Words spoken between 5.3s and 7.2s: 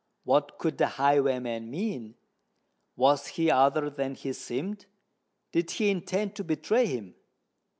Did he intend to betray him?